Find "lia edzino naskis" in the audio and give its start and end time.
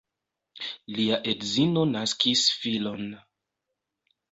0.93-2.49